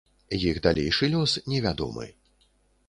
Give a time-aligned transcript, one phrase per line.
[0.37, 2.11] Іх далейшы лёс невядомы.